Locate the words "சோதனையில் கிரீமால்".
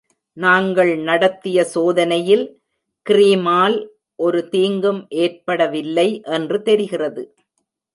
1.73-3.77